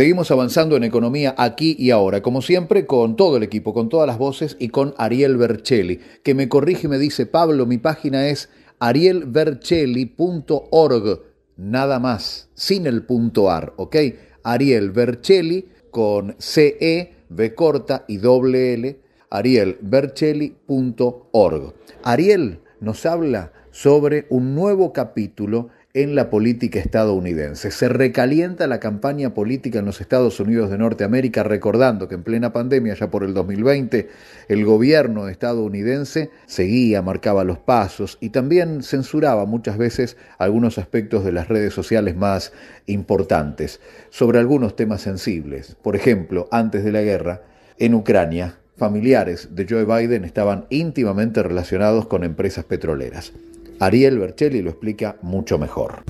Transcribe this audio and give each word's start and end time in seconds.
Seguimos 0.00 0.30
avanzando 0.30 0.78
en 0.78 0.84
economía 0.84 1.34
aquí 1.36 1.76
y 1.78 1.90
ahora, 1.90 2.22
como 2.22 2.40
siempre, 2.40 2.86
con 2.86 3.16
todo 3.16 3.36
el 3.36 3.42
equipo, 3.42 3.74
con 3.74 3.90
todas 3.90 4.06
las 4.06 4.16
voces 4.16 4.56
y 4.58 4.70
con 4.70 4.94
Ariel 4.96 5.36
Bercelli, 5.36 6.00
que 6.22 6.34
me 6.34 6.48
corrige 6.48 6.86
y 6.86 6.88
me 6.88 6.96
dice, 6.96 7.26
Pablo, 7.26 7.66
mi 7.66 7.76
página 7.76 8.28
es 8.28 8.48
arielbercelli.org, 8.78 11.20
nada 11.58 11.98
más, 11.98 12.48
sin 12.54 12.86
el 12.86 13.04
punto 13.04 13.50
ar, 13.50 13.74
¿ok? 13.76 13.96
Ariel 14.42 14.90
Bercelli 14.90 15.68
con 15.90 16.34
CE, 16.38 17.12
B 17.28 17.54
corta 17.54 18.06
y 18.08 18.16
doble 18.16 18.72
L, 18.72 18.98
arielbercelli.org. 19.28 21.74
Ariel 22.04 22.60
nos 22.80 23.04
habla 23.04 23.52
sobre 23.70 24.24
un 24.30 24.54
nuevo 24.54 24.94
capítulo 24.94 25.68
en 25.92 26.14
la 26.14 26.30
política 26.30 26.78
estadounidense. 26.78 27.72
Se 27.72 27.88
recalienta 27.88 28.68
la 28.68 28.78
campaña 28.78 29.34
política 29.34 29.80
en 29.80 29.86
los 29.86 30.00
Estados 30.00 30.38
Unidos 30.38 30.70
de 30.70 30.78
Norteamérica, 30.78 31.42
recordando 31.42 32.06
que 32.06 32.14
en 32.14 32.22
plena 32.22 32.52
pandemia, 32.52 32.94
ya 32.94 33.10
por 33.10 33.24
el 33.24 33.34
2020, 33.34 34.08
el 34.48 34.64
gobierno 34.64 35.28
estadounidense 35.28 36.30
seguía, 36.46 37.02
marcaba 37.02 37.42
los 37.42 37.58
pasos 37.58 38.18
y 38.20 38.30
también 38.30 38.84
censuraba 38.84 39.46
muchas 39.46 39.78
veces 39.78 40.16
algunos 40.38 40.78
aspectos 40.78 41.24
de 41.24 41.32
las 41.32 41.48
redes 41.48 41.74
sociales 41.74 42.14
más 42.16 42.52
importantes 42.86 43.80
sobre 44.10 44.38
algunos 44.38 44.76
temas 44.76 45.00
sensibles. 45.00 45.76
Por 45.82 45.96
ejemplo, 45.96 46.46
antes 46.52 46.84
de 46.84 46.92
la 46.92 47.02
guerra, 47.02 47.42
en 47.78 47.94
Ucrania, 47.94 48.58
familiares 48.76 49.48
de 49.56 49.66
Joe 49.68 49.84
Biden 49.84 50.24
estaban 50.24 50.66
íntimamente 50.70 51.42
relacionados 51.42 52.06
con 52.06 52.22
empresas 52.22 52.64
petroleras. 52.64 53.32
Ariel 53.80 54.18
Bercelli 54.18 54.60
lo 54.60 54.68
explica 54.68 55.16
mucho 55.22 55.58
mejor. 55.58 56.04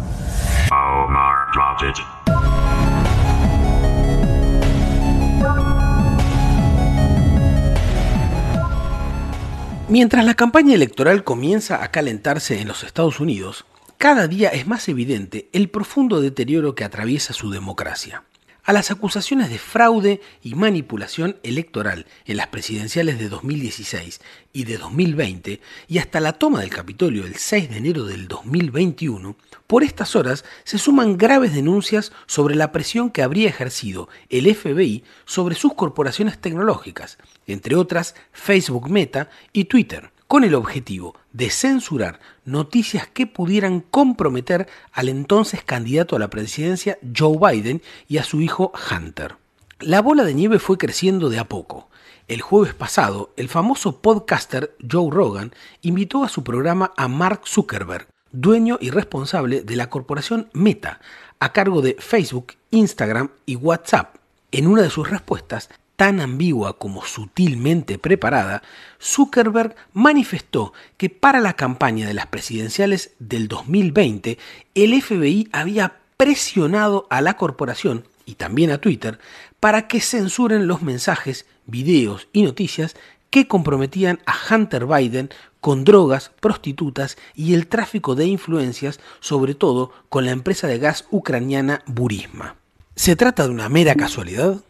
Mientras 9.88 10.24
la 10.24 10.35
campaña 10.35 10.74
electoral 10.74 11.23
comienza 11.23 11.85
a 11.85 11.93
calentarse 11.93 12.60
en 12.60 12.66
los 12.66 12.82
Estados 12.82 13.21
Unidos, 13.21 13.65
cada 13.98 14.26
día 14.26 14.48
es 14.48 14.66
más 14.66 14.88
evidente 14.88 15.48
el 15.52 15.71
profundo 15.71 16.21
deterioro 16.21 16.74
que 16.74 16.85
atraviesa 16.85 17.32
su 17.32 17.51
democracia 17.51 18.24
a 18.65 18.73
las 18.73 18.91
acusaciones 18.91 19.51
de 19.51 19.59
fraude 19.59 20.21
y 20.43 20.55
manipulación 20.55 21.37
electoral 21.43 22.07
en 22.27 22.37
las 22.37 22.49
presidenciales 22.49 23.19
de 23.19 23.29
2016 23.29 24.21
y 24.53 24.65
de 24.65 24.79
2020 24.79 25.61
y 25.89 25.99
hasta 25.99 26.21
la 26.21 26.35
toma 26.35 26.61
del 26.61 26.71
Capitolio 26.71 27.25
el 27.25 27.37
6 27.37 27.71
de 27.71 27.77
enero 27.77 28.05
del 28.05 28.29
2021, 28.29 29.37
por 29.66 29.85
estas 29.85 30.16
horas 30.16 30.45
se 30.65 30.79
suman 30.79 31.16
graves 31.16 31.55
denuncias 31.55 32.13
sobre 32.27 32.55
la 32.55 32.73
presión 32.73 33.11
que 33.11 33.23
habría 33.23 33.49
ejercido 33.49 34.09
el 34.29 34.53
FBI 34.55 35.05
sobre 35.25 35.55
sus 35.55 35.75
corporaciones 35.75 36.41
tecnológicas, 36.41 37.19
entre 37.47 37.77
otras 37.77 38.15
Facebook 38.33 38.91
Meta 38.91 39.31
y 39.53 39.65
Twitter, 39.65 40.11
con 40.27 40.45
el 40.45 40.55
objetivo 40.55 41.20
de 41.32 41.50
censurar 41.50 42.20
noticias 42.45 43.06
que 43.06 43.26
pudieran 43.26 43.80
comprometer 43.80 44.68
al 44.92 45.09
entonces 45.09 45.62
candidato 45.64 46.16
a 46.16 46.18
la 46.18 46.30
presidencia 46.30 46.98
Joe 47.16 47.38
Biden 47.38 47.82
y 48.09 48.18
a 48.18 48.24
su 48.24 48.40
hijo 48.40 48.73
Hunter. 48.90 49.36
La 49.80 50.02
bola 50.02 50.24
de 50.24 50.34
nieve 50.34 50.58
fue 50.58 50.78
creciendo 50.78 51.30
de 51.30 51.38
a 51.38 51.48
poco. 51.48 51.88
El 52.28 52.42
jueves 52.42 52.74
pasado, 52.74 53.32
el 53.36 53.48
famoso 53.48 54.01
podcaster 54.01 54.76
Joe 54.88 55.10
Rogan 55.10 55.52
invitó 55.82 56.23
a 56.23 56.28
su 56.28 56.45
programa 56.45 56.92
a 56.96 57.08
Mark 57.08 57.42
Zuckerberg, 57.46 58.06
dueño 58.30 58.78
y 58.80 58.90
responsable 58.90 59.62
de 59.62 59.76
la 59.76 59.90
corporación 59.90 60.48
Meta, 60.52 61.01
a 61.40 61.52
cargo 61.52 61.82
de 61.82 61.96
Facebook, 61.98 62.52
Instagram 62.70 63.30
y 63.46 63.56
WhatsApp. 63.56 64.16
En 64.53 64.66
una 64.66 64.82
de 64.82 64.91
sus 64.91 65.08
respuestas, 65.08 65.70
tan 66.00 66.19
ambigua 66.19 66.78
como 66.78 67.04
sutilmente 67.04 67.98
preparada, 67.98 68.62
Zuckerberg 68.98 69.76
manifestó 69.93 70.72
que 70.97 71.10
para 71.10 71.41
la 71.41 71.56
campaña 71.56 72.06
de 72.06 72.14
las 72.14 72.28
presidenciales 72.28 73.12
del 73.19 73.48
2020 73.48 74.38
el 74.75 75.02
FBI 75.02 75.50
había 75.52 75.98
presionado 76.16 77.06
a 77.10 77.20
la 77.20 77.34
corporación 77.36 78.08
y 78.25 78.36
también 78.36 78.70
a 78.70 78.78
Twitter 78.78 79.19
para 79.60 79.88
que 79.88 80.00
censuren 80.00 80.66
los 80.66 80.80
mensajes, 80.80 81.44
videos 81.66 82.28
y 82.32 82.44
noticias 82.44 82.96
que 83.28 83.46
comprometían 83.46 84.20
a 84.25 84.34
Hunter 84.54 84.86
Biden 84.86 85.28
con 85.60 85.84
drogas, 85.84 86.30
prostitutas 86.41 87.19
y 87.34 87.52
el 87.52 87.66
tráfico 87.66 88.14
de 88.14 88.25
influencias, 88.25 89.00
sobre 89.20 89.54
todo 89.54 89.92
con 90.08 90.25
la 90.25 90.30
empresa 90.30 90.66
de 90.66 90.78
gas 90.78 91.04
ucraniana 91.10 91.82
Burisma. 91.84 92.56
¿Se 92.94 93.16
trata 93.16 93.44
de 93.44 93.50
una 93.50 93.69
mera 93.69 93.94
casualidad? 93.96 94.62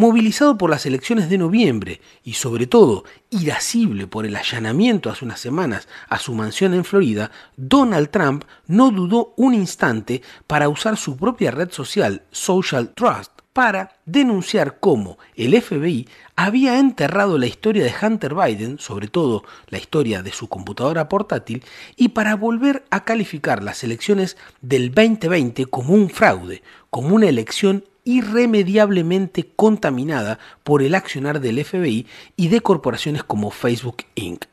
Movilizado 0.00 0.56
por 0.56 0.70
las 0.70 0.86
elecciones 0.86 1.28
de 1.28 1.36
noviembre 1.36 2.00
y 2.24 2.32
sobre 2.32 2.66
todo 2.66 3.04
irascible 3.28 4.06
por 4.06 4.24
el 4.24 4.34
allanamiento 4.34 5.10
hace 5.10 5.26
unas 5.26 5.40
semanas 5.40 5.88
a 6.08 6.18
su 6.18 6.32
mansión 6.32 6.72
en 6.72 6.86
Florida, 6.86 7.30
Donald 7.58 8.08
Trump 8.08 8.44
no 8.66 8.90
dudó 8.92 9.34
un 9.36 9.52
instante 9.52 10.22
para 10.46 10.70
usar 10.70 10.96
su 10.96 11.18
propia 11.18 11.50
red 11.50 11.70
social, 11.70 12.22
Social 12.30 12.94
Trust, 12.94 13.32
para 13.52 13.98
denunciar 14.06 14.80
cómo 14.80 15.18
el 15.34 15.60
FBI 15.60 16.08
había 16.34 16.78
enterrado 16.78 17.36
la 17.36 17.46
historia 17.46 17.84
de 17.84 17.92
Hunter 18.00 18.34
Biden, 18.34 18.78
sobre 18.78 19.08
todo 19.08 19.44
la 19.68 19.76
historia 19.76 20.22
de 20.22 20.32
su 20.32 20.48
computadora 20.48 21.10
portátil, 21.10 21.62
y 21.96 22.08
para 22.08 22.36
volver 22.36 22.86
a 22.88 23.04
calificar 23.04 23.62
las 23.62 23.84
elecciones 23.84 24.38
del 24.62 24.94
2020 24.94 25.66
como 25.66 25.92
un 25.92 26.08
fraude, 26.08 26.62
como 26.88 27.14
una 27.14 27.28
elección 27.28 27.84
irremediablemente 28.10 29.50
contaminada 29.54 30.38
por 30.64 30.82
el 30.82 30.94
accionar 30.94 31.40
del 31.40 31.64
FBI 31.64 32.06
y 32.36 32.48
de 32.48 32.60
corporaciones 32.60 33.22
como 33.22 33.50
Facebook 33.50 34.04
Inc. 34.16 34.46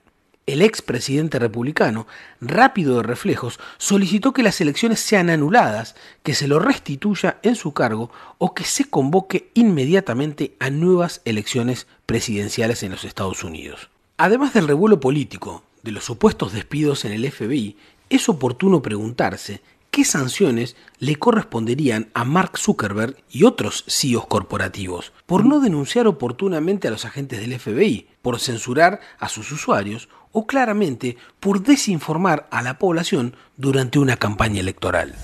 El 0.45 0.61
expresidente 0.61 1.39
republicano, 1.39 2.07
rápido 2.39 2.97
de 2.97 3.03
reflejos, 3.03 3.59
solicitó 3.77 4.31
que 4.31 4.43
las 4.43 4.61
elecciones 4.61 5.01
sean 5.01 5.29
anuladas, 5.29 5.95
que 6.23 6.35
se 6.35 6.47
lo 6.47 6.59
restituya 6.59 7.37
en 7.43 7.55
su 7.55 7.73
cargo 7.73 8.11
o 8.37 8.53
que 8.53 8.63
se 8.63 8.85
convoque 8.85 9.49
inmediatamente 9.55 10.55
a 10.59 10.69
nuevas 10.69 11.21
elecciones 11.25 11.87
presidenciales 12.05 12.83
en 12.83 12.91
los 12.91 13.03
Estados 13.03 13.43
Unidos. 13.43 13.89
Además 14.15 14.53
del 14.53 14.67
revuelo 14.69 15.01
político, 15.01 15.63
de 15.83 15.91
los 15.91 16.05
supuestos 16.05 16.53
despidos 16.53 17.03
en 17.03 17.11
el 17.11 17.29
FBI, 17.29 17.75
es 18.09 18.29
oportuno 18.29 18.81
preguntarse 18.81 19.61
qué 19.97 20.05
sanciones 20.05 20.75
le 20.99 21.15
corresponderían 21.15 22.11
a 22.13 22.23
Mark 22.23 22.59
Zuckerberg 22.59 23.17
y 23.31 23.45
otros 23.45 23.83
CEOs 23.87 24.27
corporativos 24.27 25.11
por 25.25 25.43
no 25.43 25.59
denunciar 25.59 26.05
oportunamente 26.05 26.87
a 26.87 26.91
los 26.91 27.03
agentes 27.03 27.39
del 27.39 27.59
FBI, 27.59 28.07
por 28.21 28.39
censurar 28.39 28.99
a 29.17 29.27
sus 29.27 29.51
usuarios 29.51 30.07
o 30.31 30.45
claramente 30.45 31.17
por 31.39 31.63
desinformar 31.63 32.47
a 32.51 32.61
la 32.61 32.77
población 32.77 33.35
durante 33.55 33.97
una 33.97 34.17
campaña 34.17 34.59
electoral. 34.59 35.15